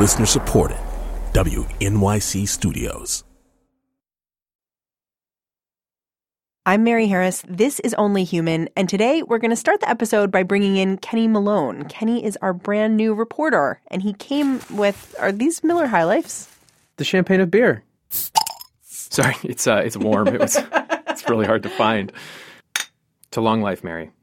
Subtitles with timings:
[0.00, 0.78] Listener supported.
[1.34, 3.22] WNYC Studios.
[6.64, 7.44] I'm Mary Harris.
[7.46, 8.70] This is Only Human.
[8.76, 11.84] And today we're going to start the episode by bringing in Kenny Malone.
[11.84, 16.48] Kenny is our brand new reporter, and he came with are these Miller High Lifes?
[16.96, 17.84] The champagne of beer.
[18.80, 20.28] Sorry, it's uh, it's warm.
[20.28, 20.56] It was
[21.08, 22.10] it's really hard to find.
[23.32, 24.12] To long life, Mary.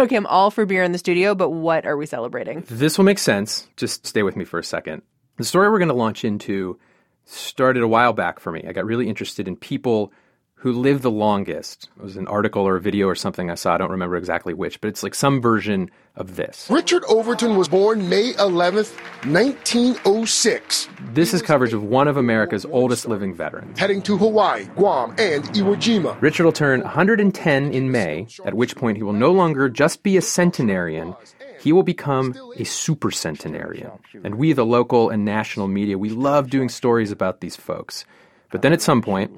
[0.00, 2.64] Okay, I'm all for beer in the studio, but what are we celebrating?
[2.68, 3.68] This will make sense.
[3.76, 5.02] Just stay with me for a second.
[5.40, 6.78] The story we're going to launch into
[7.24, 8.62] started a while back for me.
[8.68, 10.12] I got really interested in people
[10.56, 11.88] who live the longest.
[11.96, 13.72] It was an article or a video or something I saw.
[13.72, 16.66] I don't remember exactly which, but it's like some version of this.
[16.68, 18.94] Richard Overton was born May 11th,
[19.32, 20.88] 1906.
[21.14, 23.78] This is coverage of one of America's oldest living veterans.
[23.78, 26.20] Heading to Hawaii, Guam, and Iwo Jima.
[26.20, 30.18] Richard will turn 110 in May, at which point he will no longer just be
[30.18, 31.16] a centenarian.
[31.60, 33.90] He will become a super centenarian.
[34.24, 38.04] And we, the local and national media, we love doing stories about these folks.
[38.50, 39.30] But then at some point,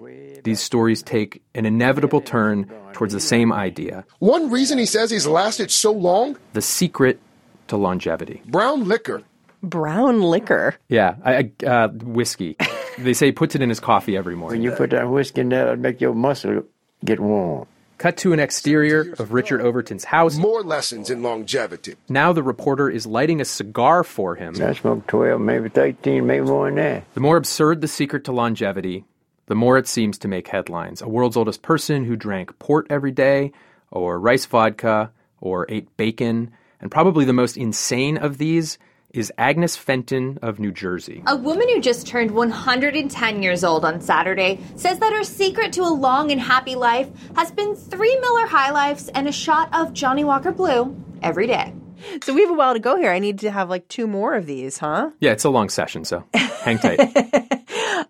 [0.45, 5.27] these stories take an inevitable turn towards the same idea One reason he says he's
[5.27, 7.21] lasted so long the secret
[7.69, 8.43] to longevity.
[8.47, 9.23] brown liquor.
[9.63, 10.75] Brown liquor.
[10.89, 12.57] Yeah, I, I, uh, whiskey.
[12.99, 14.61] they say he puts it in his coffee every morning.
[14.61, 14.73] When morning.
[14.73, 16.65] you put that whiskey in there, it'll make your muscle
[17.05, 17.67] get warm.
[18.03, 20.37] Cut to an exterior of Richard Overton's house.
[20.37, 21.95] More lessons in longevity.
[22.09, 24.61] Now the reporter is lighting a cigar for him.
[24.61, 27.05] I smoked 12, maybe 13, maybe more than that.
[27.15, 29.05] The more absurd the secret to longevity,
[29.47, 31.01] the more it seems to make headlines.
[31.01, 33.53] A world's oldest person who drank port every day,
[33.93, 36.51] or rice vodka, or ate bacon.
[36.81, 38.79] And probably the most insane of these
[39.13, 41.23] is Agnes Fenton of New Jersey.
[41.27, 45.83] A woman who just turned 110 years old on Saturday says that her secret to
[45.83, 49.93] a long and happy life has been three Miller High Lifes and a shot of
[49.93, 51.75] Johnnie Walker Blue every day.
[52.23, 53.11] So we have a while to go here.
[53.11, 55.11] I need to have like two more of these, huh?
[55.21, 56.99] Yeah, it's a long session, so hang tight.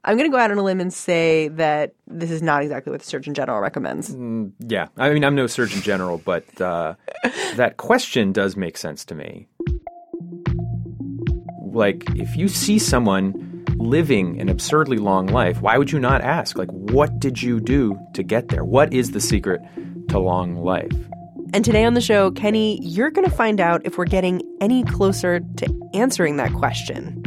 [0.05, 2.91] I'm going to go out on a limb and say that this is not exactly
[2.91, 4.11] what the Surgeon General recommends.
[4.59, 6.95] yeah, I mean, I'm no Surgeon General, but uh,
[7.57, 9.47] that question does make sense to me.
[11.73, 16.57] Like, if you see someone living an absurdly long life, why would you not ask,
[16.59, 18.65] like, what did you do to get there?
[18.65, 19.61] What is the secret
[20.09, 20.93] to long life?
[21.55, 24.85] And today on the show, Kenny, you're going to find out if we're getting any
[24.85, 27.23] closer to answering that question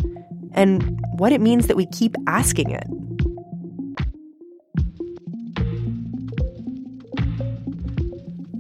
[0.54, 2.88] and what it means that we keep asking it.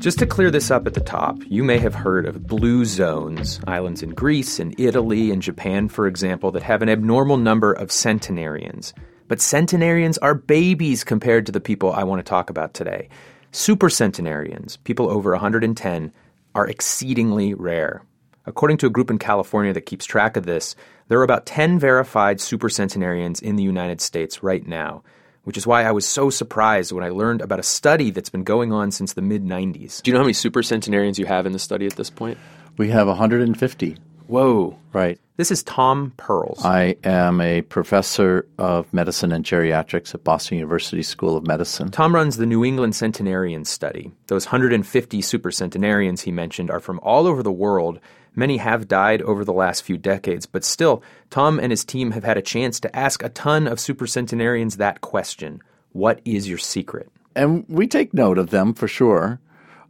[0.06, 3.60] Just to clear this up at the top, you may have heard of blue zones,
[3.66, 7.92] islands in Greece and Italy and Japan, for example, that have an abnormal number of
[7.92, 8.94] centenarians.
[9.28, 13.10] But centenarians are babies compared to the people I want to talk about today.
[13.52, 16.14] Super centenarians, people over 110,
[16.54, 18.04] are exceedingly rare.
[18.46, 20.76] According to a group in California that keeps track of this,
[21.08, 25.02] there are about 10 verified supercentenarians in the United States right now,
[25.46, 28.44] which is why I was so surprised when I learned about a study that's been
[28.44, 30.02] going on since the mid 90s.
[30.02, 32.38] Do you know how many supercentenarians you have in the study at this point?
[32.78, 33.98] We have 150.
[34.28, 34.78] Whoa.
[34.92, 35.20] Right.
[35.38, 36.64] This is Tom Perls.
[36.64, 41.92] I am a professor of medicine and geriatrics at Boston University School of Medicine.
[41.92, 44.12] Tom runs the New England Centenarian Study.
[44.28, 48.00] Those 150 supercentenarians he mentioned are from all over the world.
[48.36, 52.24] Many have died over the last few decades, but still, Tom and his team have
[52.24, 55.62] had a chance to ask a ton of supercentenarians that question
[55.94, 57.10] What is your secret?
[57.36, 59.40] And we take note of them for sure.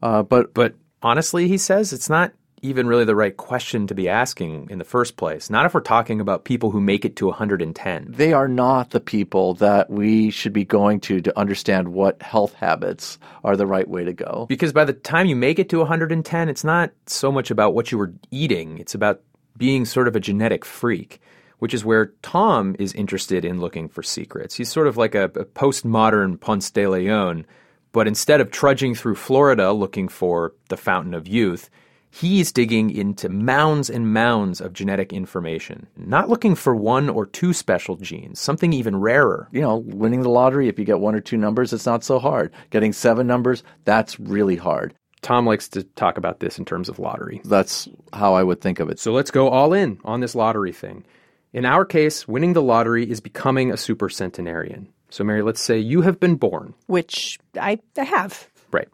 [0.01, 4.09] Uh, but But honestly, he says, it's not even really the right question to be
[4.09, 5.49] asking in the first place.
[5.49, 8.05] Not if we're talking about people who make it to 110.
[8.09, 12.53] they are not the people that we should be going to to understand what health
[12.53, 14.45] habits are the right way to go.
[14.47, 17.91] Because by the time you make it to 110, it's not so much about what
[17.91, 19.21] you were eating, it's about
[19.57, 21.21] being sort of a genetic freak,
[21.59, 24.55] which is where Tom is interested in looking for secrets.
[24.55, 27.45] He's sort of like a, a postmodern Ponce de Leon,
[27.91, 31.69] but instead of trudging through Florida looking for the fountain of youth,
[32.15, 37.51] he's digging into mounds and mounds of genetic information, not looking for one or two
[37.51, 39.49] special genes, something even rarer.
[39.51, 42.19] You know, winning the lottery, if you get one or two numbers, it's not so
[42.19, 42.53] hard.
[42.69, 44.93] Getting seven numbers, that's really hard.
[45.21, 47.41] Tom likes to talk about this in terms of lottery.
[47.43, 48.99] That's how I would think of it.
[48.99, 51.03] So let's go all in on this lottery thing.
[51.51, 54.87] In our case, winning the lottery is becoming a super centenarian.
[55.09, 56.73] So, Mary, let's say you have been born.
[56.87, 58.49] which I, I have.
[58.71, 58.89] Right.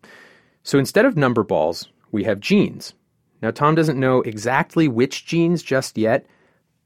[0.64, 2.94] So instead of number balls, we have genes.
[3.42, 6.26] Now, Tom doesn't know exactly which genes just yet,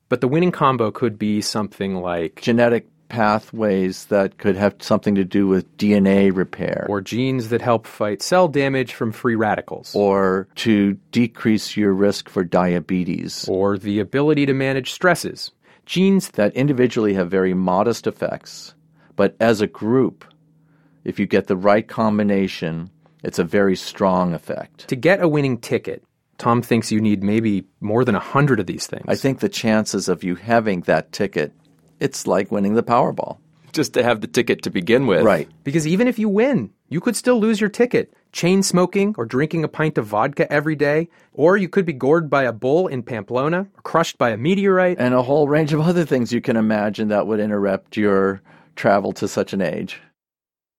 [0.10, 5.24] but the winning combo could be something like Genetic pathways that could have something to
[5.24, 10.48] do with DNA repair or genes that help fight cell damage from free radicals, or
[10.56, 13.48] to decrease your risk for diabetes.
[13.48, 15.52] or the ability to manage stresses.
[15.86, 18.74] Genes that individually have very modest effects,
[19.16, 20.26] but as a group,
[21.04, 22.90] if you get the right combination,
[23.24, 24.88] it's a very strong effect.
[24.88, 26.04] to get a winning ticket,
[26.38, 29.06] Tom thinks you need maybe more than a hundred of these things.
[29.08, 31.54] I think the chances of you having that ticket,
[32.00, 33.38] it's like winning the Powerball.
[33.76, 35.24] just to have the ticket to begin with.
[35.24, 35.50] Right.
[35.64, 38.12] Because even if you win, you could still lose your ticket.
[38.32, 42.30] Chain smoking or drinking a pint of vodka every day, or you could be gored
[42.30, 44.98] by a bull in Pamplona, or crushed by a meteorite.
[45.00, 48.42] And a whole range of other things you can imagine that would interrupt your
[48.76, 50.02] travel to such an age.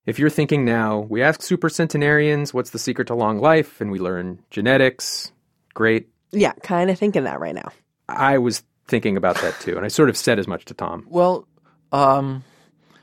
[0.05, 3.99] If you're thinking now, we ask supercentenarians what's the secret to long life, and we
[3.99, 5.33] learn genetics.
[5.77, 6.09] Great.
[6.33, 7.71] Yeah, kind of thinking that right now.
[8.09, 11.07] I was thinking about that too, and I sort of said as much to Tom.
[11.07, 11.47] Well,
[11.93, 12.43] um,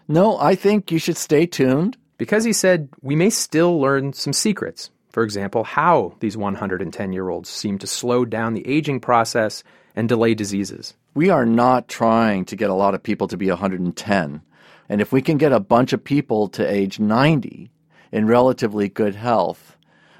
[0.07, 1.97] no, I think you should stay tuned.
[2.17, 4.89] Because he said we may still learn some secrets.
[5.11, 9.63] For example, how these 110 year olds seem to slow down the aging process
[9.95, 10.95] and delay diseases.
[11.13, 14.41] We are not trying to get a lot of people to be 110.
[14.89, 17.69] And if we can get a bunch of people to age 90
[18.11, 19.77] in relatively good health,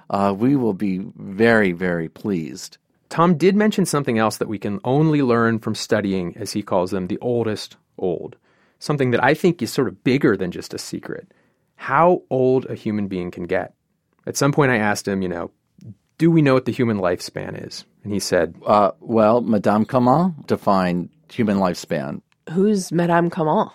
[0.09, 2.77] uh, we will be very, very pleased.
[3.09, 6.91] Tom did mention something else that we can only learn from studying, as he calls
[6.91, 8.35] them, the oldest old.
[8.79, 11.31] Something that I think is sort of bigger than just a secret.
[11.75, 13.73] How old a human being can get.
[14.25, 15.51] At some point, I asked him, you know,
[16.17, 17.85] do we know what the human lifespan is?
[18.03, 22.21] And he said, Uh, well, Madame Calment defined human lifespan.
[22.51, 23.71] Who's Madame Calment?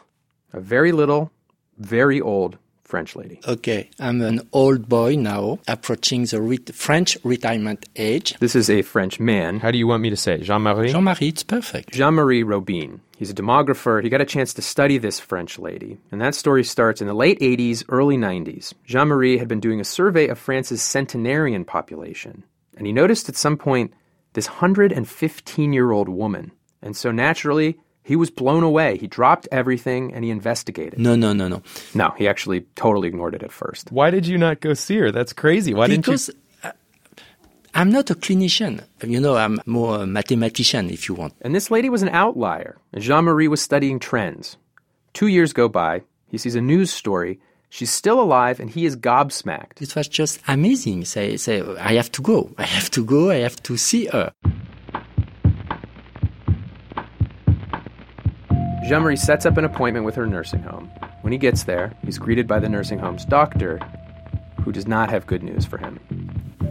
[0.53, 1.31] a very little,
[1.79, 2.59] very old
[2.89, 3.39] French lady.
[3.47, 8.35] Okay, I'm an old boy now, approaching the ret- French retirement age.
[8.41, 9.61] This is a French man.
[9.61, 10.39] How do you want me to say?
[10.39, 10.91] Jean Marie?
[10.91, 11.93] Jean Marie, it's perfect.
[11.93, 13.03] Jean Marie Robine.
[13.19, 14.03] He's a demographer.
[14.03, 15.99] He got a chance to study this French lady.
[16.11, 18.73] And that story starts in the late 80s, early 90s.
[18.87, 22.43] Jean Marie had been doing a survey of France's centenarian population.
[22.79, 23.93] And he noticed at some point
[24.33, 26.53] this 115 year old woman.
[26.81, 28.97] And so naturally, he was blown away.
[28.97, 30.99] He dropped everything and he investigated.
[30.99, 31.63] No, no, no, no.
[31.95, 33.93] No, he actually totally ignored it at first.
[33.93, 35.13] Why did you not go see her?
[35.13, 35.75] That's crazy.
[35.75, 36.31] Why didn't you because
[36.65, 36.73] uh,
[37.75, 38.83] I'm not a clinician.
[39.03, 41.35] You know, I'm more a mathematician, if you want.
[41.43, 44.57] And this lady was an outlier, Jean Marie was studying trends.
[45.13, 46.01] Two years go by.
[46.31, 47.39] He sees a news story.
[47.69, 49.83] She's still alive, and he is gobsmacked.
[49.83, 51.05] It was just amazing.
[51.05, 52.51] Say, say, I have to go.
[52.57, 53.31] I have to go.
[53.31, 54.33] I have to see her.
[58.89, 60.91] Jean Marie sets up an appointment with her nursing home.
[61.21, 63.79] When he gets there, he's greeted by the nursing home's doctor,
[64.65, 66.01] who does not have good news for him.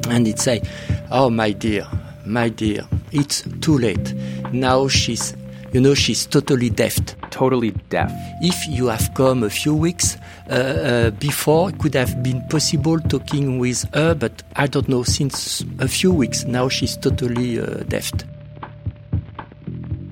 [0.10, 0.64] And it say,
[1.12, 1.86] "Oh, my dear,
[2.26, 4.16] my dear, it's too late.
[4.52, 5.36] Now she's,
[5.74, 6.98] you know, she's totally deaf.
[7.30, 8.12] Totally deaf.
[8.42, 10.18] If you have come a few weeks
[10.50, 15.04] uh, uh, before, it could have been possible talking with her, but I don't know.
[15.04, 18.12] Since a few weeks now, she's totally uh, deaf."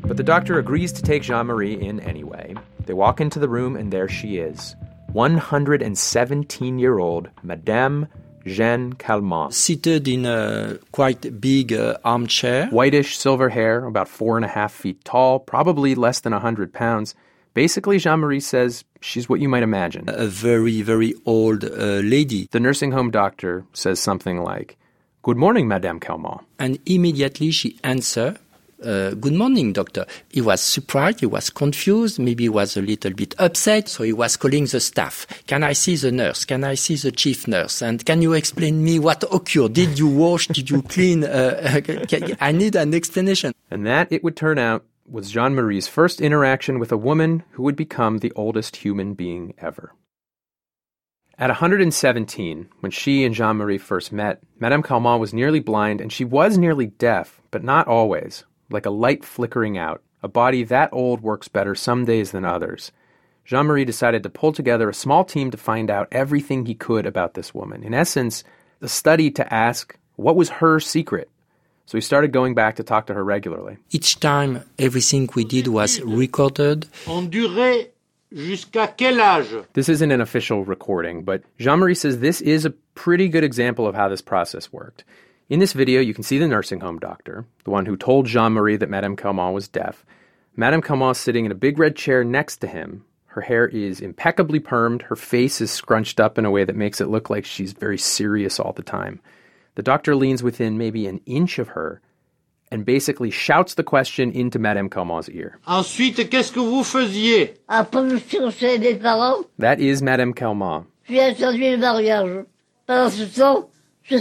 [0.07, 2.53] But the doctor agrees to take Jean Marie in anyway.
[2.85, 4.75] They walk into the room, and there she is
[5.13, 8.07] 117 year old Madame
[8.45, 9.53] Jeanne Calment.
[9.53, 12.67] Seated in a quite big uh, armchair.
[12.67, 16.71] Whitish silver hair, about four and a half feet tall, probably less than a 100
[16.71, 17.15] pounds.
[17.55, 20.05] Basically, Jean Marie says she's what you might imagine.
[20.07, 22.47] A very, very old uh, lady.
[22.51, 24.77] The nursing home doctor says something like,
[25.23, 26.41] Good morning, Madame Calment.
[26.59, 28.37] And immediately she answered,
[28.83, 30.05] uh, good morning, doctor.
[30.29, 34.13] He was surprised, he was confused, maybe he was a little bit upset, so he
[34.13, 35.25] was calling the staff.
[35.47, 36.45] Can I see the nurse?
[36.45, 37.81] Can I see the chief nurse?
[37.81, 39.73] And can you explain me what occurred?
[39.73, 40.47] Did you wash?
[40.47, 41.23] Did you clean?
[41.23, 41.81] Uh,
[42.41, 43.53] I need an explanation.
[43.71, 47.63] And that, it would turn out, was Jean Marie's first interaction with a woman who
[47.63, 49.93] would become the oldest human being ever.
[51.37, 56.11] At 117, when she and Jean Marie first met, Madame Calment was nearly blind and
[56.11, 60.01] she was nearly deaf, but not always like a light flickering out.
[60.23, 62.91] A body that old works better some days than others.
[63.45, 67.05] Jean Marie decided to pull together a small team to find out everything he could
[67.05, 67.83] about this woman.
[67.83, 68.43] In essence,
[68.81, 71.29] a study to ask what was her secret.
[71.85, 73.77] So he started going back to talk to her regularly.
[73.91, 76.87] Each time, everything we did was recorded.
[77.05, 77.93] On durait
[78.33, 79.65] jusqu'à quel âge?
[79.73, 83.85] This isn't an official recording, but Jean Marie says this is a pretty good example
[83.85, 85.03] of how this process worked.
[85.47, 88.53] In this video, you can see the nursing home doctor, the one who told Jean
[88.53, 90.03] Marie that Madame Calment was deaf.
[90.55, 93.05] Madame Calment sitting in a big red chair next to him.
[93.27, 95.03] Her hair is impeccably permed.
[95.03, 97.97] Her face is scrunched up in a way that makes it look like she's very
[97.99, 99.21] serious all the time.
[99.75, 102.01] The doctor leans within maybe an inch of her
[102.71, 105.59] and basically shouts the question into Madame Calment's ear.
[105.67, 107.53] Ensuite, qu'est-ce que vous faisiez?
[107.69, 109.45] Après, je suis chez parents.
[109.59, 110.87] That is Madame Calment.
[111.07, 112.45] J'ai attendu le mariage.
[112.87, 113.69] Pendant ce temps,
[114.01, 114.17] je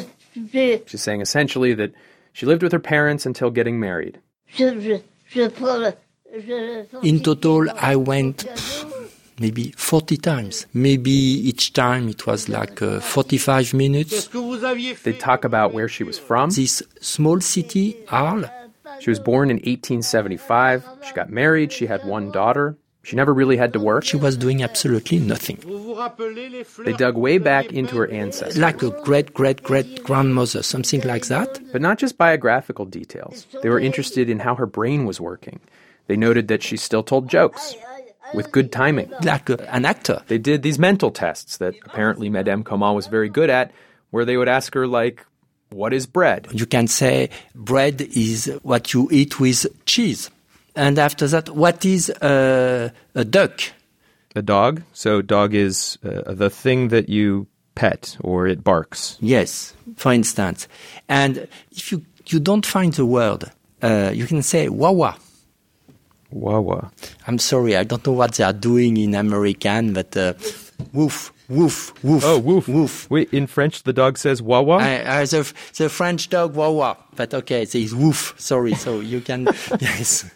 [0.87, 1.93] She's saying essentially that
[2.33, 4.19] she lived with her parents until getting married.
[7.03, 8.45] In total, I went
[9.39, 10.67] maybe 40 times.
[10.75, 14.29] Maybe each time it was like uh, 45 minutes.
[15.05, 16.51] They talk about where she was from.
[16.51, 18.47] This small city, Arles,
[19.01, 20.85] She was born in 1875.
[21.07, 21.73] She got married.
[21.73, 22.77] She had one daughter.
[23.05, 24.05] She never really had to work.
[24.05, 25.59] she was doing absolutely nothing.
[26.85, 28.59] They dug way back into her ancestors.
[28.59, 31.61] Like a great great great grandmother, something like that.
[31.71, 33.47] But not just biographical details.
[33.63, 35.61] They were interested in how her brain was working.
[36.07, 37.75] They noted that she still told jokes
[38.35, 39.11] with good timing.
[39.23, 40.23] Like a, an actor.
[40.29, 43.71] They did these mental tests that apparently Madame Calment was very good at,
[44.11, 45.25] where they would ask her, like,
[45.71, 46.49] what is bread?
[46.53, 50.31] You can say bread is what you eat with cheese.
[50.77, 53.61] And after that, what is uh, a duck?
[54.35, 54.83] A dog.
[54.93, 59.17] So dog is uh, the thing that you pet or it barks.
[59.21, 60.69] Yes, for instance.
[61.09, 63.45] And if you, you don't find the word,
[63.83, 65.17] uh, you can say wawa.
[66.31, 66.91] Wawa.
[67.29, 70.35] I'm sorry, I don't know what they are doing in American, but uh,
[70.93, 72.25] woof, woof, woof.
[72.25, 72.67] Oh, woof.
[72.67, 73.09] woof.
[73.09, 74.79] Wait, in French, the dog says wawa?
[74.79, 78.35] I, I, the, the French dog wawa, but okay, it is woof.
[78.37, 79.45] Sorry, so you can,
[79.81, 80.29] yes.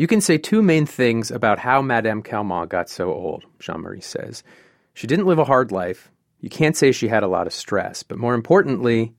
[0.00, 4.00] You can say two main things about how Madame Calment got so old, Jean Marie
[4.00, 4.42] says.
[4.94, 6.10] She didn't live a hard life.
[6.40, 9.12] You can't say she had a lot of stress, but more importantly,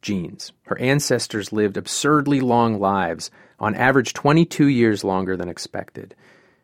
[0.00, 0.50] genes.
[0.62, 6.14] Her ancestors lived absurdly long lives, on average 22 years longer than expected.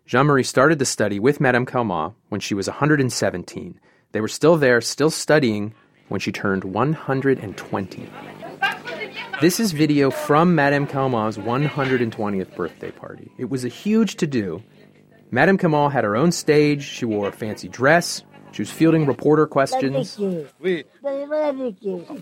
[0.06, 3.78] Jean Marie started the study with Madame Calment when she was 117.
[4.12, 5.74] They were still there, still studying,
[6.08, 8.08] when she turned 120.
[9.40, 13.30] This is video from Madame Calment's 120th birthday party.
[13.38, 14.64] It was a huge to do.
[15.30, 19.46] Madame Calment had her own stage, she wore a fancy dress, she was fielding reporter
[19.46, 20.18] questions.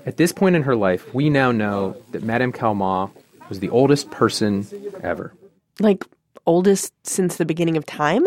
[0.05, 3.13] At this point in her life, we now know that Madame Calment
[3.49, 4.67] was the oldest person
[5.03, 5.33] ever.
[5.81, 6.05] Like
[6.45, 8.27] oldest since the beginning of time?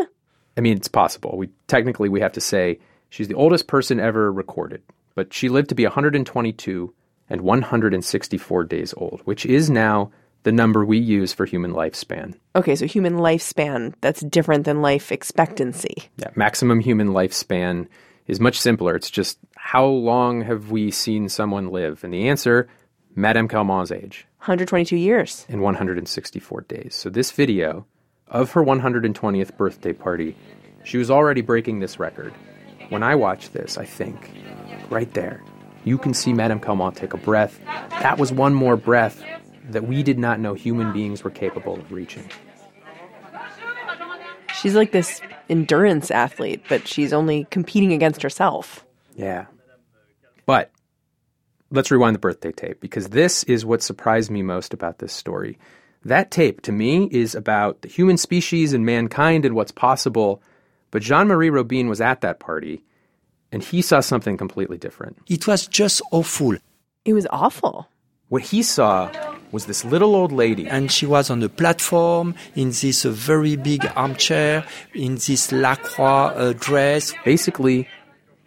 [0.58, 1.38] I mean, it's possible.
[1.38, 2.80] We technically we have to say
[3.10, 4.82] she's the oldest person ever recorded,
[5.14, 6.92] but she lived to be 122
[7.30, 10.12] and 164 days old, which is now
[10.44, 12.34] the number we use for human lifespan.
[12.56, 16.10] Okay, so human lifespan, that's different than life expectancy.
[16.18, 17.88] Yeah, maximum human lifespan
[18.28, 18.96] is much simpler.
[18.96, 22.04] It's just how long have we seen someone live?
[22.04, 22.70] And the answer,
[23.16, 25.46] Madame Calment's age 122 years.
[25.50, 26.96] in 164 days.
[26.96, 27.86] So this video
[28.28, 30.36] of her 120th birthday party,
[30.84, 32.34] she was already breaking this record.
[32.90, 34.32] When I watch this, I think,
[34.90, 35.44] right there,
[35.84, 37.60] you can see Madame Calment take a breath.
[38.02, 39.24] That was one more breath
[39.70, 42.30] that we did not know human beings were capable of reaching.
[44.62, 48.86] She's like this endurance athlete, but she's only competing against herself.
[49.16, 49.46] Yeah.
[50.46, 50.72] But
[51.72, 55.58] let's rewind the birthday tape because this is what surprised me most about this story.
[56.04, 60.42] That tape, to me, is about the human species and mankind and what's possible.
[60.92, 62.84] But Jean Marie Robine was at that party
[63.52, 65.18] and he saw something completely different.
[65.28, 66.56] It was just awful.
[67.06, 67.88] It was awful.
[68.30, 69.10] What he saw
[69.52, 70.68] was this little old lady.
[70.68, 74.64] And she was on the platform in this uh, very big armchair,
[74.94, 77.14] in this Lacroix uh, dress.
[77.26, 77.88] Basically,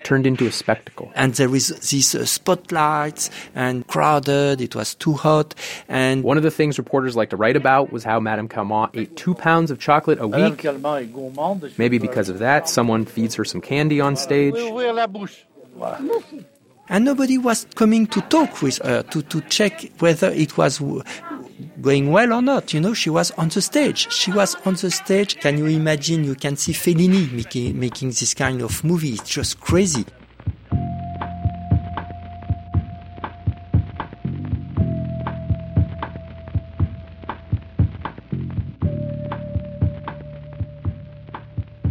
[0.04, 1.10] turned into a spectacle.
[1.14, 4.60] And there is these uh, spotlights and crowded.
[4.60, 5.54] It was too hot.
[5.88, 9.16] And One of the things reporters like to write about was how Madame Calment ate
[9.16, 10.58] two pounds of chocolate a week.
[10.58, 11.72] Calment est gourmande.
[11.78, 14.54] Maybe because of that, someone feeds her some candy on stage.
[14.54, 15.44] Ouvrir la bouche.
[16.88, 21.02] and nobody was coming to talk with her to, to check whether it was w-
[21.80, 22.72] going well or not.
[22.72, 24.10] You know, she was on the stage.
[24.12, 25.38] She was on the stage.
[25.40, 26.24] Can you imagine?
[26.24, 29.10] You can see Fellini making, making this kind of movie.
[29.14, 30.04] It's just crazy.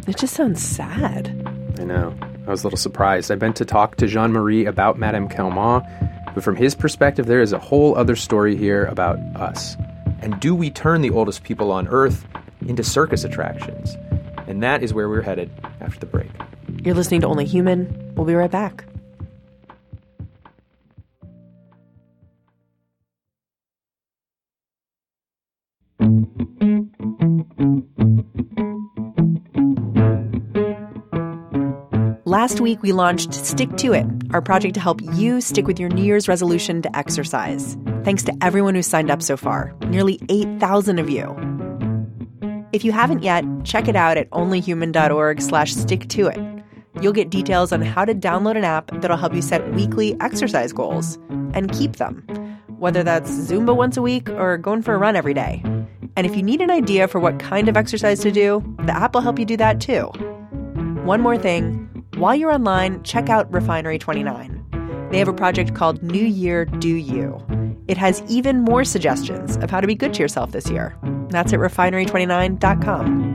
[0.08, 1.30] It just sounds sad.
[1.80, 2.14] I know.
[2.46, 3.32] I was a little surprised.
[3.32, 5.86] I went to talk to Jean Marie about Madame Calment,
[6.34, 9.76] but from his perspective, there is a whole other story here about us.
[10.22, 12.26] And do we turn the oldest people on Earth
[12.68, 13.96] into circus attractions?
[14.48, 16.30] And that is where we're headed after the break.
[16.84, 18.14] You're listening to Only Human.
[18.16, 18.86] We'll be right back.
[32.26, 35.90] Last week, we launched Stick to It, our project to help you stick with your
[35.90, 37.78] New Year's resolution to exercise.
[38.04, 41.36] Thanks to everyone who signed up so far, nearly 8,000 of you.
[42.74, 46.64] If you haven't yet, check it out at onlyhuman.org slash stick it.
[47.02, 50.74] You'll get details on how to download an app that'll help you set weekly exercise
[50.74, 51.18] goals
[51.54, 52.24] and keep them,
[52.80, 55.62] whether that's Zumba once a week or going for a run every day.
[56.16, 59.14] And if you need an idea for what kind of exercise to do, the app
[59.14, 60.04] will help you do that too.
[61.04, 61.81] One more thing
[62.22, 65.10] while you're online, check out Refinery 29.
[65.12, 67.44] They have a project called New Year Do You.
[67.88, 70.96] It has even more suggestions of how to be good to yourself this year.
[71.30, 73.32] That's at refinery29.com.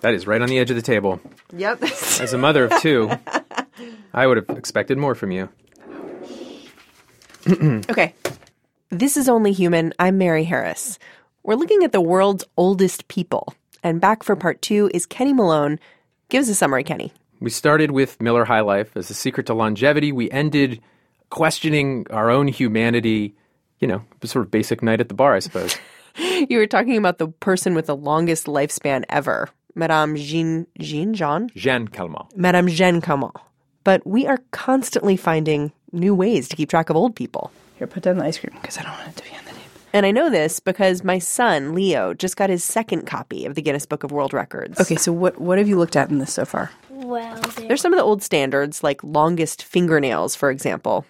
[0.00, 1.20] That is right on the edge of the table.
[1.56, 1.82] Yep.
[1.82, 3.10] As a mother of two,
[4.14, 5.48] I would have expected more from you.
[7.90, 8.14] okay.
[8.90, 9.92] This is Only Human.
[9.98, 11.00] I'm Mary Harris.
[11.48, 13.54] We're looking at the world's oldest people.
[13.82, 15.80] And back for part two is Kenny Malone.
[16.28, 17.10] Give us a summary, Kenny.
[17.40, 20.12] We started with Miller High Life as a secret to longevity.
[20.12, 20.82] We ended
[21.30, 23.34] questioning our own humanity.
[23.80, 25.74] You know, sort of basic night at the bar, I suppose.
[26.18, 31.48] you were talking about the person with the longest lifespan ever, Madame Jean Jean Jean
[31.56, 32.26] Jeanne Calment.
[32.36, 33.32] Madame Jeanne Calment.
[33.84, 37.50] But we are constantly finding new ways to keep track of old people.
[37.78, 39.40] Here, put down the ice cream because I don't want it to be on the
[39.44, 39.47] tape.
[39.92, 43.62] And I know this because my son Leo just got his second copy of the
[43.62, 44.78] Guinness Book of World Records.
[44.80, 46.70] Okay, so what what have you looked at in this so far?
[46.90, 51.06] Well, There's some of the old standards, like longest fingernails, for example.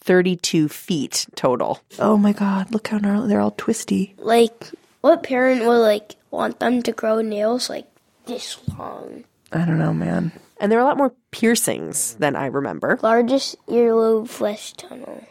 [0.00, 1.80] 32 feet total.
[1.98, 3.28] Oh my god, look how gnarly.
[3.28, 4.14] They're all twisty.
[4.18, 4.70] like,
[5.00, 7.86] what parent would like want them to grow nails like
[8.26, 9.24] this long?
[9.52, 10.32] I don't know, man.
[10.60, 12.98] And there are a lot more piercings than I remember.
[13.02, 15.24] Largest earlobe flesh tunnel.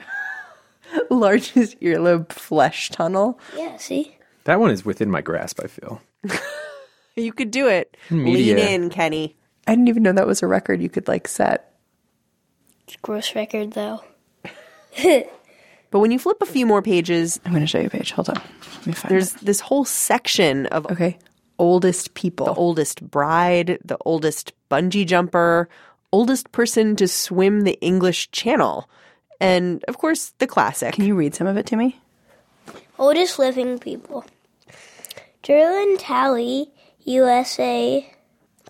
[1.10, 3.40] Largest earlobe flesh tunnel.
[3.56, 4.16] Yeah, see?
[4.46, 6.02] That one is within my grasp, I feel.
[7.20, 7.98] You could do it.
[8.12, 8.56] Media.
[8.56, 9.36] Lean in, Kenny.
[9.66, 11.74] I didn't even know that was a record you could like set.
[12.84, 14.04] It's a gross record though.
[15.90, 18.12] But when you flip a few more pages, I'm going to show you a page.
[18.12, 18.36] Hold on.
[18.36, 19.42] Let me find there's it.
[19.46, 21.18] this whole section of Okay.
[21.60, 22.46] Oldest people.
[22.46, 25.70] the oldest bride, the oldest bungee jumper,
[26.12, 28.88] oldest person to swim the English Channel,
[29.40, 30.94] and of course, the classic.
[30.94, 32.00] Can you read some of it to me?
[33.00, 34.26] Oldest living people.
[35.44, 36.72] Jeralean Talley,
[37.06, 38.14] USA.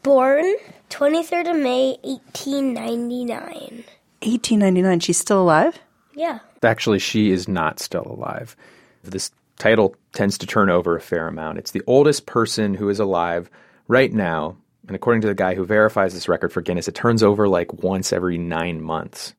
[0.03, 0.55] Born
[0.89, 3.83] 23rd of May, 1899.
[4.21, 4.99] 1899.
[4.99, 5.79] She's still alive?
[6.15, 6.39] Yeah.
[6.63, 8.55] Actually, she is not still alive.
[9.03, 11.57] This title tends to turn over a fair amount.
[11.57, 13.49] It's the oldest person who is alive
[13.87, 14.57] right now.
[14.87, 17.73] And according to the guy who verifies this record for Guinness, it turns over like
[17.73, 19.33] once every nine months.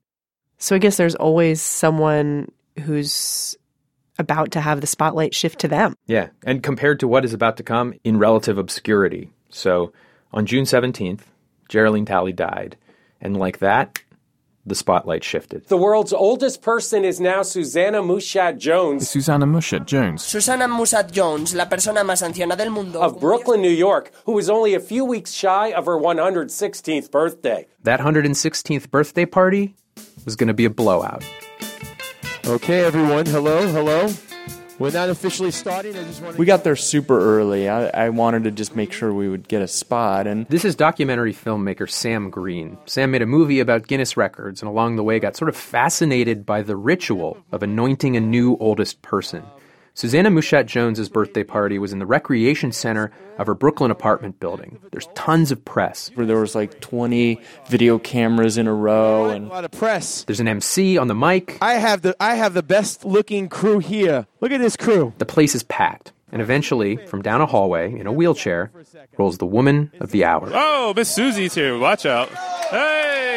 [0.58, 3.56] So I guess there's always someone who's
[4.18, 5.94] about to have the spotlight shift to them.
[6.06, 6.28] Yeah.
[6.44, 9.30] And compared to what is about to come, in relative obscurity.
[9.50, 9.92] So
[10.32, 11.20] on June 17th,
[11.70, 12.76] Jeralean Talley died.
[13.20, 14.00] And like that,
[14.66, 15.66] the spotlight shifted.
[15.68, 20.22] The world's oldest person is now Susannah Mushatt Jones Susannah Mushatt Jones.
[20.22, 23.00] Susana Musat Jones, la persona más anciana del mundo.
[23.00, 27.66] of Brooklyn, New York, who is only a few weeks shy of her 116th birthday.
[27.82, 29.74] That 116th birthday party
[30.28, 31.24] was going to be a blowout.
[32.44, 33.24] Okay, everyone.
[33.24, 34.10] Hello, hello.
[34.78, 35.96] We're not officially starting.
[35.96, 37.66] I just want We got there super early.
[37.66, 40.76] I, I wanted to just make sure we would get a spot, and This is
[40.76, 42.76] documentary filmmaker Sam Green.
[42.84, 46.44] Sam made a movie about Guinness records and along the way got sort of fascinated
[46.44, 49.42] by the ritual of anointing a new oldest person.
[49.98, 54.78] Susannah Mushatt Jones's birthday party was in the recreation center of her Brooklyn apartment building.
[54.92, 56.12] There's tons of press.
[56.14, 60.22] where there was like 20 video cameras in a row, and a lot of press.
[60.22, 61.58] There's an MC on the mic.
[61.60, 64.28] I have the I have the best looking crew here.
[64.40, 65.14] Look at this crew.
[65.18, 66.12] The place is packed.
[66.30, 68.70] And eventually, from down a hallway in a wheelchair,
[69.16, 70.48] rolls the woman of the hour.
[70.54, 71.76] Oh, Miss Susie's here.
[71.76, 72.28] Watch out.
[72.70, 73.27] Hey!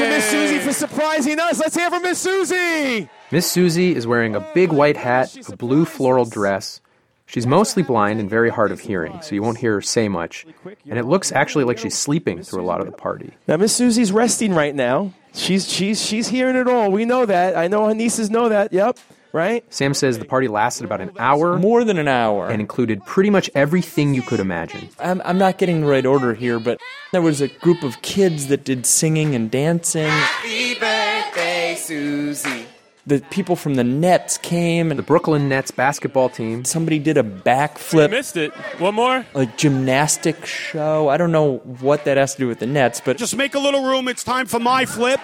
[0.00, 1.60] Leave it to Miss Susie for surprising us.
[1.60, 3.10] Let's hear from Miss Susie.
[3.30, 6.80] Miss Susie is wearing a big white hat, a blue floral dress.
[7.26, 10.46] She's mostly blind and very hard of hearing, so you won't hear her say much.
[10.88, 13.34] And it looks actually like she's sleeping through a lot of the party.
[13.46, 15.12] Now Miss Susie's resting right now.
[15.34, 16.90] She's she's she's hearing it all.
[16.90, 17.54] We know that.
[17.54, 18.72] I know her nieces know that.
[18.72, 18.98] Yep.
[19.32, 19.64] Right?
[19.72, 22.48] Sam says the party lasted about an hour more than an hour.
[22.48, 24.88] and included pretty much everything you could imagine.
[24.98, 26.80] I'm, I'm not getting the right order here, but
[27.12, 30.08] there was a group of kids that did singing and dancing.
[30.08, 32.66] Happy birthday, Susie.
[33.06, 36.64] The people from the Nets came, and The Brooklyn Nets basketball team.
[36.64, 38.52] somebody did a You backflip, missed it.
[38.78, 39.24] One more.
[39.34, 41.08] A gymnastic show.
[41.08, 43.58] I don't know what that has to do with the Nets, but Just make a
[43.58, 44.06] little room.
[44.06, 45.20] It's time for my flip.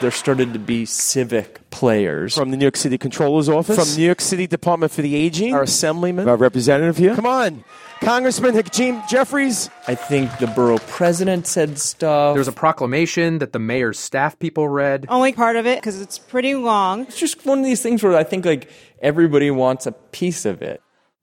[0.00, 2.36] there started to be civic players.
[2.36, 3.76] From the New York City Controller's Office.
[3.76, 5.52] From New York City Department for the Aging.
[5.52, 6.28] Our assemblyman.
[6.28, 7.16] Our representative here.
[7.16, 7.64] Come on.
[8.00, 9.70] Congressman Hakeem Jeffries.
[9.88, 12.34] I think the borough president said stuff.
[12.34, 15.06] There was a proclamation that the mayor's staff people read.
[15.08, 17.02] Only part of it because it's pretty long.
[17.02, 20.62] It's just one of these things where I think like everybody wants a piece of
[20.62, 20.80] it.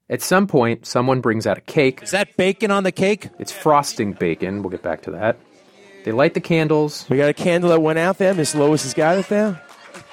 [0.10, 2.04] At some point, someone brings out a cake.
[2.04, 3.30] Is that bacon on the cake?
[3.40, 4.62] It's frosting bacon.
[4.62, 5.38] We'll get back to that.
[6.04, 7.06] They light the candles.
[7.10, 8.34] We got a candle that went out there.
[8.34, 9.62] Miss Lois has got it there.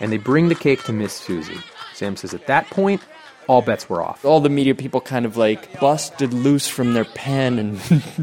[0.00, 1.58] And they bring the cake to Miss Susie.
[1.94, 3.02] Sam says at that point,
[3.48, 4.24] all bets were off.
[4.24, 7.80] All the media people kind of like busted loose from their pen and,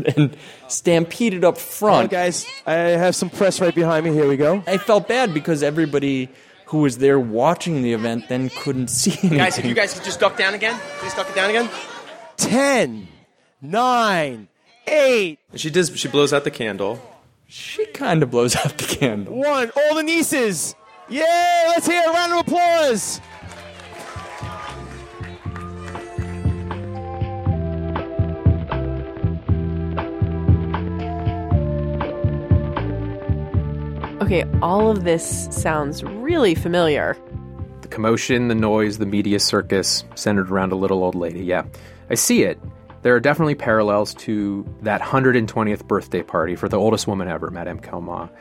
[0.15, 0.37] and
[0.67, 2.11] stampeded up front.
[2.11, 4.13] Well, guys, I have some press right behind me.
[4.13, 4.63] Here we go.
[4.67, 6.29] I felt bad because everybody
[6.67, 9.37] who was there watching the event then couldn't see anything.
[9.37, 11.69] Guys, if you guys could just duck down again, please duck it down again.
[12.37, 13.07] 10,
[13.61, 14.47] 9,
[14.87, 15.39] 8.
[15.55, 15.91] She does.
[15.97, 17.01] She blows out the candle.
[17.47, 19.35] She kind of blows out the candle.
[19.35, 19.71] 1.
[19.75, 20.75] All the nieces.
[21.07, 21.65] Yay!
[21.67, 23.21] Let's hear a round of applause.
[34.21, 37.15] Okay, all of this sounds really familiar.
[37.81, 41.41] The commotion, the noise, the media circus centered around a little old lady.
[41.41, 41.65] Yeah,
[42.09, 42.59] I see it.
[43.03, 47.77] There are definitely parallels to that 120th birthday party for the oldest woman ever, Madame
[47.77, 48.31] Calment.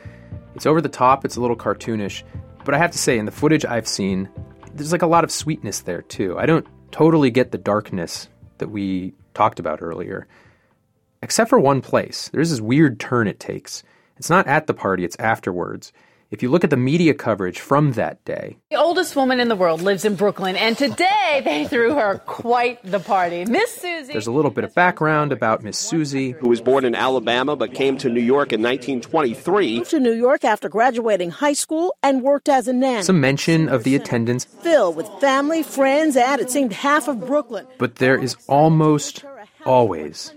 [0.55, 2.23] It's over the top, it's a little cartoonish,
[2.65, 4.29] but I have to say, in the footage I've seen,
[4.73, 6.37] there's like a lot of sweetness there too.
[6.37, 10.27] I don't totally get the darkness that we talked about earlier.
[11.21, 12.29] Except for one place.
[12.29, 13.83] There's this weird turn it takes.
[14.17, 15.93] It's not at the party, it's afterwards.
[16.35, 19.55] If you look at the media coverage from that day, The oldest woman in the
[19.55, 23.45] world lives in Brooklyn, and today they threw her quite the party.
[23.45, 24.11] Miss Susie.
[24.11, 26.31] there's a little bit of background about Miss Susie.
[26.31, 29.77] who was born in Alabama but came to New York in 1923.
[29.77, 33.03] Moved to New York after graduating high school and worked as a nanny.
[33.03, 37.65] Some mention of the attendance, Filled with family, friends, and it seemed half of Brooklyn.
[37.77, 39.23] but there is almost
[39.65, 40.33] always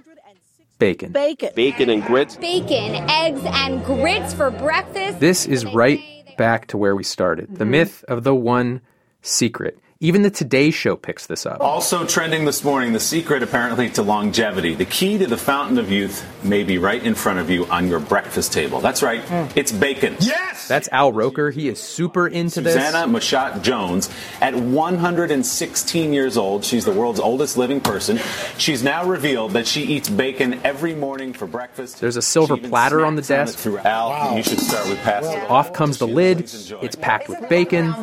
[0.78, 1.12] bacon.
[1.12, 1.50] Bacon.
[1.54, 2.36] Bacon and grits.
[2.36, 5.20] Bacon, eggs, and grits for breakfast.
[5.20, 6.00] This is right
[6.36, 7.72] back to where we started the mm-hmm.
[7.72, 8.80] myth of the one
[9.22, 9.78] secret.
[10.00, 11.61] Even the Today Show picks this up.
[11.61, 14.76] Also trending this morning, the secret apparently to longevity.
[14.76, 17.88] The key to the fountain of youth may be right in front of you on
[17.88, 18.80] your breakfast table.
[18.80, 19.58] That's right, hmm.
[19.58, 20.14] it's bacon.
[20.20, 20.68] Yes!
[20.68, 21.50] That's Al Roker.
[21.50, 22.74] He is super into this.
[22.74, 24.08] Susannah Mushatt Jones,
[24.40, 28.20] at 116 years old, she's the world's oldest living person.
[28.56, 32.00] She's now revealed that she eats bacon every morning for breakfast.
[32.00, 33.58] There's a silver platter on the desk.
[33.58, 36.42] Through Al, you should start with passing it Off comes the lid.
[36.42, 37.96] It's packed with bacon.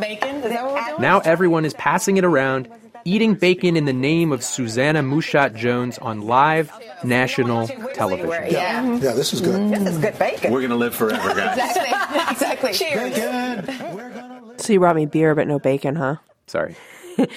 [1.00, 2.68] Now everyone is passing it around,
[3.06, 8.52] eating bacon in the name of Susannah Mushatt Jones on live national television.
[8.52, 8.98] Yeah.
[8.98, 9.54] Yeah, this is good.
[9.54, 9.70] Mm.
[9.70, 10.52] This is good bacon.
[10.52, 11.56] We're going to live forever, guys.
[12.32, 12.32] exactly.
[12.32, 12.74] exactly.
[12.74, 14.64] Cheers.
[14.66, 16.16] So you brought me beer, but no bacon, huh?
[16.48, 16.76] Sorry.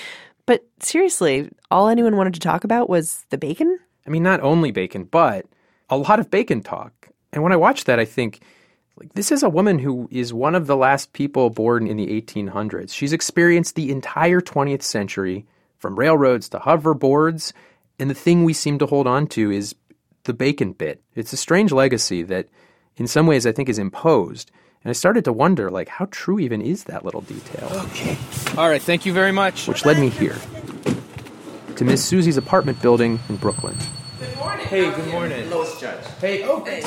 [0.46, 3.78] But seriously, all anyone wanted to talk about was the bacon?
[4.06, 5.44] I mean, not only bacon, but
[5.90, 7.10] a lot of bacon talk.
[7.34, 8.40] And when I watch that, I think,
[8.98, 12.20] like, this is a woman who is one of the last people born in the
[12.20, 12.92] 1800s.
[12.92, 17.52] She's experienced the entire 20th century, from railroads to hoverboards,
[17.98, 19.74] and the thing we seem to hold on to is
[20.24, 21.00] the bacon bit.
[21.14, 22.48] It's a strange legacy that,
[22.96, 24.50] in some ways, I think is imposed.
[24.84, 27.68] And I started to wonder, like, how true even is that little detail?
[27.86, 28.16] Okay.
[28.56, 29.66] All right, thank you very much.
[29.66, 30.36] Which led me here
[31.76, 33.76] to Miss Susie's apartment building in Brooklyn.
[34.56, 35.50] Hey, good morning.
[35.50, 36.04] Lois Judge.
[36.20, 36.82] Hey, oh, hey.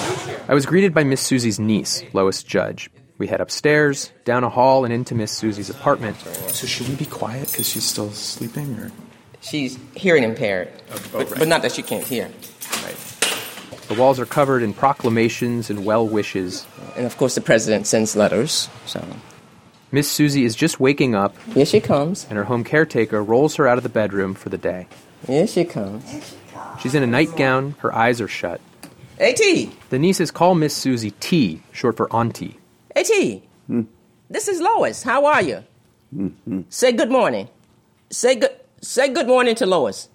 [0.48, 2.90] I was greeted by Miss Susie's niece, Lois Judge.
[3.18, 6.18] We head upstairs, down a hall, and into Miss Susie's apartment.
[6.18, 8.92] So should we be quiet because she's still sleeping, or?
[9.42, 12.32] She's hearing impaired, oh, oh, but, but not that she can't hear.
[13.88, 16.66] The walls are covered in proclamations and well wishes.
[16.96, 18.70] And of course, the president sends letters.
[18.86, 19.06] So
[19.92, 21.36] Miss Susie is just waking up.
[21.54, 22.26] Here she comes.
[22.30, 24.88] And her home caretaker rolls her out of the bedroom for the day.
[25.28, 26.36] here she comes.
[26.82, 28.60] She's in a nightgown, her eyes are shut.
[29.20, 29.72] Hey T.
[29.92, 32.60] The nieces call Miss Susie T, short for Auntie.
[32.96, 33.44] Hey T.
[33.68, 33.82] Hmm.
[34.32, 35.04] This is Lois.
[35.04, 35.64] How are you?
[36.16, 36.62] Mm-hmm.
[36.70, 37.50] Say good morning.
[38.10, 38.52] Say good.
[38.82, 40.10] Say good morning to Lois.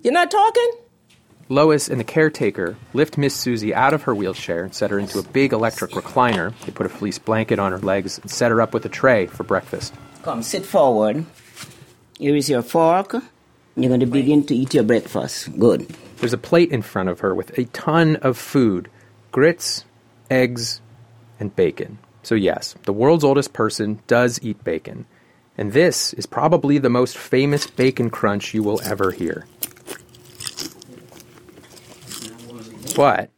[0.00, 0.70] You're not talking.
[1.50, 5.18] Lois and the caretaker lift Miss Susie out of her wheelchair and set her into
[5.18, 6.58] a big electric recliner.
[6.64, 9.26] They put a fleece blanket on her legs and set her up with a tray
[9.26, 9.94] for breakfast.
[10.22, 11.26] Come, sit forward.
[12.18, 13.16] Here is your fork.
[13.76, 15.58] You're going to begin to eat your breakfast.
[15.58, 15.86] Good.
[16.16, 18.88] There's a plate in front of her with a ton of food
[19.32, 19.84] grits,
[20.30, 20.80] eggs,
[21.38, 21.98] and bacon.
[22.22, 25.04] So, yes, the world's oldest person does eat bacon.
[25.58, 29.46] And this is probably the most famous bacon crunch you will ever hear.
[32.96, 33.30] But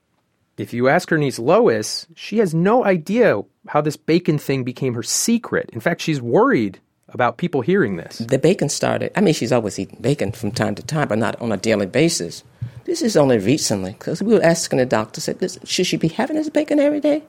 [0.57, 4.95] if you ask her niece Lois, she has no idea how this bacon thing became
[4.95, 5.69] her secret.
[5.73, 6.79] In fact, she's worried
[7.11, 8.19] about people hearing this.
[8.19, 9.13] The bacon started.
[9.17, 11.87] I mean, she's always eating bacon from time to time, but not on a daily
[11.87, 12.45] basis.
[12.85, 16.37] This is only recently because we were asking the doctor, said, should she be having
[16.37, 17.23] this bacon every day?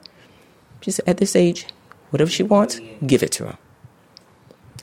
[0.80, 1.66] She said, at this age,
[2.10, 3.58] whatever she wants, give it to her.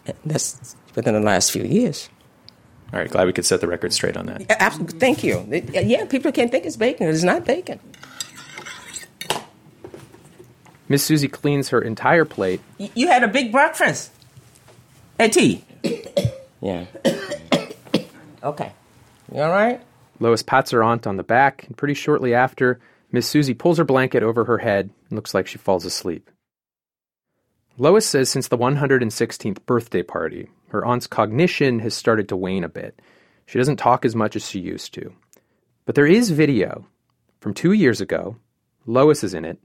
[0.05, 2.09] And that's within the last few years.
[2.93, 4.41] All right, glad we could set the record straight on that.
[4.43, 4.99] A- Absolutely.
[4.99, 5.45] Thank you.
[5.73, 7.07] Yeah, people can't think it's bacon.
[7.07, 7.79] It's not bacon.
[10.87, 12.61] Miss Susie cleans her entire plate.
[12.79, 14.11] Y- You had a big breakfast.
[15.17, 15.63] Hey, T.
[16.61, 16.85] yeah.
[18.43, 18.71] Okay.
[19.33, 19.81] You all right?
[20.19, 22.79] Lois pats her aunt on the back, and pretty shortly after,
[23.11, 26.29] Miss Susie pulls her blanket over her head and looks like she falls asleep.
[27.77, 32.69] Lois says since the 116th birthday party, her aunt's cognition has started to wane a
[32.69, 33.01] bit.
[33.47, 35.13] She doesn't talk as much as she used to.
[35.85, 36.85] But there is video
[37.39, 38.37] from two years ago.
[38.85, 39.59] Lois is in it,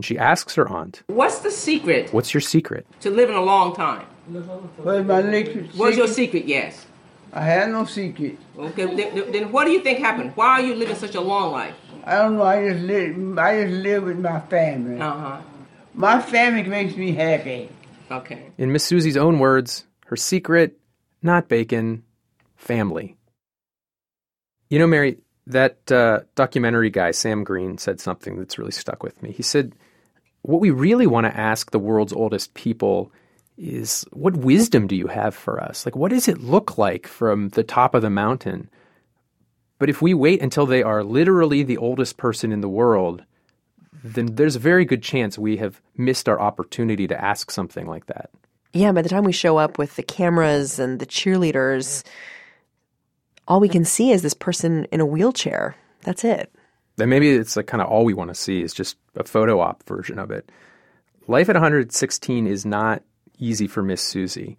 [0.00, 2.86] and she asks her aunt, What's the secret What's your secret?
[3.00, 4.06] to living a long time?
[4.28, 5.76] What's my secret?
[5.76, 6.46] What's your secret?
[6.46, 6.86] Yes.
[7.34, 8.38] I have no secret.
[8.58, 10.32] Okay, then, then what do you think happened?
[10.36, 11.74] Why are you living such a long life?
[12.06, 12.44] I don't know.
[12.44, 13.38] I just live.
[13.38, 14.98] I just live with my family.
[14.98, 15.40] Uh huh.
[15.92, 17.68] My family makes me happy.
[18.10, 18.52] Okay.
[18.56, 20.78] In Miss Susie's own words, her secret,
[21.22, 22.04] not bacon,
[22.56, 23.16] family.
[24.70, 29.22] You know, Mary, that uh, documentary guy, Sam Green, said something that's really stuck with
[29.22, 29.30] me.
[29.30, 29.74] He said,
[30.42, 33.12] What we really want to ask the world's oldest people
[33.58, 35.84] is what wisdom do you have for us?
[35.84, 38.70] Like, what does it look like from the top of the mountain?
[39.78, 43.22] But if we wait until they are literally the oldest person in the world,
[44.02, 48.06] then there's a very good chance we have missed our opportunity to ask something like
[48.06, 48.30] that.
[48.72, 52.04] Yeah, by the time we show up with the cameras and the cheerleaders,
[53.48, 55.76] all we can see is this person in a wheelchair.
[56.02, 56.54] That's it.
[56.96, 59.60] Then maybe it's like kind of all we want to see is just a photo
[59.60, 60.50] op version of it.
[61.26, 63.02] Life at 116 is not
[63.38, 64.58] easy for Miss Susie.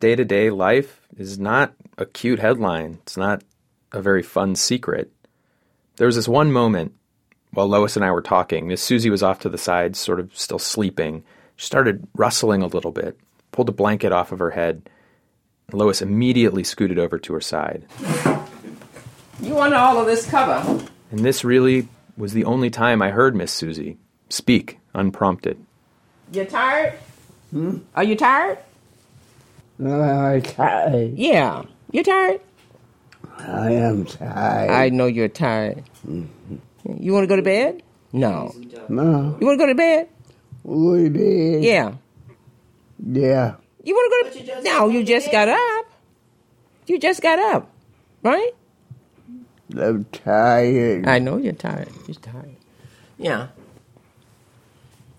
[0.00, 2.98] Day to day life is not a cute headline.
[3.02, 3.42] It's not
[3.92, 5.12] a very fun secret.
[5.96, 6.94] There was this one moment
[7.52, 8.68] while Lois and I were talking.
[8.68, 11.24] Miss Susie was off to the side, sort of still sleeping.
[11.56, 13.18] She started rustling a little bit,
[13.52, 14.88] pulled a blanket off of her head.
[15.72, 17.84] Lois immediately scooted over to her side.
[19.42, 20.84] You want all of this cover?
[21.10, 25.58] And this really was the only time I heard Miss Susie speak unprompted.
[26.32, 26.94] You tired?
[27.50, 27.78] Hmm?
[27.94, 28.58] Are you tired?
[29.78, 31.18] No, I'm tired.
[31.18, 31.64] Yeah.
[31.90, 32.40] You tired?
[33.38, 34.70] I am tired.
[34.70, 35.82] I know you're tired.
[36.04, 36.26] Hmm.
[36.98, 37.82] You want to go to bed?
[38.12, 38.54] No.
[38.88, 39.36] No.
[39.40, 40.08] You want to go to bed?
[40.66, 41.64] Go to bed.
[41.64, 41.94] Yeah.
[43.04, 43.54] Yeah.
[43.82, 44.64] You want to go to bed?
[44.64, 45.86] No, you just got up.
[46.86, 47.70] You just got up,
[48.22, 48.52] right?
[49.78, 51.06] I'm tired.
[51.06, 51.88] I know you're tired.
[52.06, 52.56] You're tired.
[53.18, 53.48] Yeah.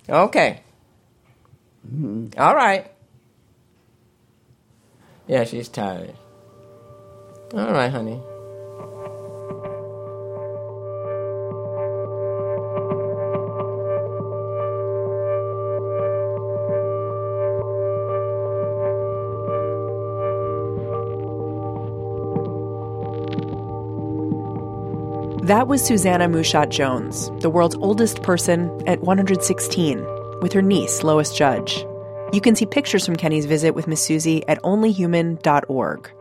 [0.10, 0.62] Okay.
[1.88, 2.40] Mm-hmm.
[2.40, 2.92] All right.
[5.28, 6.14] Yeah, she's tired.
[7.54, 8.20] All right, honey.
[25.46, 30.06] That was Susannah Mushatt Jones, the world's oldest person at 116,
[30.40, 31.84] with her niece, Lois Judge.
[32.32, 36.12] You can see pictures from Kenny's visit with Miss Susie at onlyhuman.org.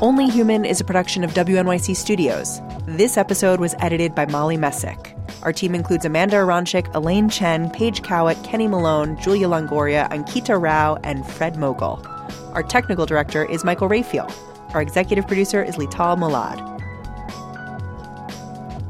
[0.00, 2.62] Only Human is a production of WNYC Studios.
[2.86, 5.17] This episode was edited by Molly Messick.
[5.48, 10.96] Our team includes Amanda Aronczyk, Elaine Chen, Paige Cowett, Kenny Malone, Julia Longoria, Ankita Rao,
[11.04, 12.06] and Fred Mogul.
[12.52, 14.30] Our technical director is Michael Rayfield.
[14.74, 16.58] Our executive producer is Lital Malad.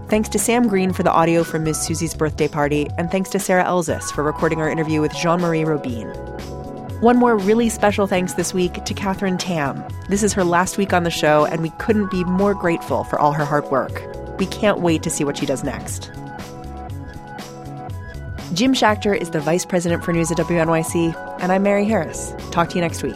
[0.09, 3.39] Thanks to Sam Green for the audio from Miss Susie's birthday party, and thanks to
[3.39, 6.09] Sarah Elzis for recording our interview with Jean Marie Robine.
[7.01, 9.85] One more really special thanks this week to Catherine Tam.
[10.09, 13.17] This is her last week on the show, and we couldn't be more grateful for
[13.17, 14.03] all her hard work.
[14.41, 16.11] We can't wait to see what she does next.
[18.59, 22.35] Jim Schachter is the vice president for news at WNYC, and I'm Mary Harris.
[22.51, 23.15] Talk to you next week.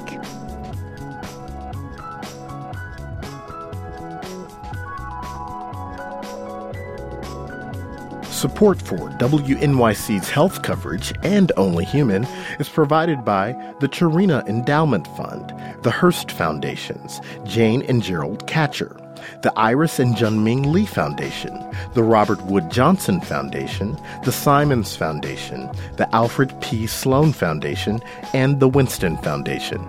[8.31, 12.23] Support for WNYC's health coverage and Only Human
[12.61, 13.51] is provided by
[13.81, 15.53] the Charina Endowment Fund,
[15.83, 19.02] the Hearst Foundations, Jane and Gerald Katcher,
[19.43, 26.09] the Iris and Junming Le Foundation, the Robert Wood Johnson Foundation, the Simons Foundation, the
[26.15, 26.87] Alfred P.
[26.87, 28.01] Sloan Foundation,
[28.35, 29.81] and the Winston Foundation.